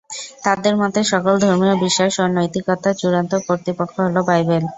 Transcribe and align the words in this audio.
তাঁদের 0.43 0.73
মতে 0.81 0.99
সকল 1.11 1.33
ধর্মীয় 1.43 1.75
বিশ্বাস 1.83 2.13
ও 2.17 2.35
নৈতিকতার 2.35 2.97
চূড়ান্ত 3.01 3.31
কর্তৃপক্ষ 3.47 3.95
হল 4.05 4.17
বাইবেল। 4.27 4.63